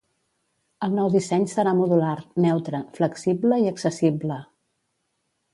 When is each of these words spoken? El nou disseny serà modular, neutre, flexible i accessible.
El 0.85 0.95
nou 0.99 1.11
disseny 1.15 1.45
serà 1.51 1.75
modular, 1.81 2.15
neutre, 2.47 2.81
flexible 2.97 3.63
i 3.67 3.71
accessible. 3.75 4.43